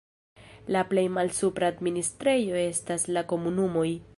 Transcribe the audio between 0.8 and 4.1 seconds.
plej malsupra administrejo estas la komunumoj.